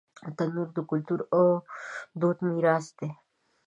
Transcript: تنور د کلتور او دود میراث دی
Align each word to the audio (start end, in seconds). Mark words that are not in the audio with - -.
تنور 0.37 0.67
د 0.77 0.79
کلتور 0.89 1.19
او 1.35 1.45
دود 2.19 2.37
میراث 2.49 2.85
دی 2.97 3.09